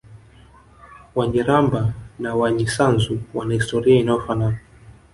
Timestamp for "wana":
3.33-3.53